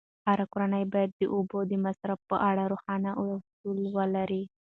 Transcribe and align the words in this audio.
هره 0.27 0.45
کورنۍ 0.51 0.83
باید 0.93 1.11
د 1.19 1.21
اوبو 1.35 1.57
د 1.71 1.73
مصرف 1.85 2.19
په 2.29 2.35
اړه 2.49 2.63
روښانه 2.73 3.11
اصول 3.25 3.77
ولري. 3.97 4.43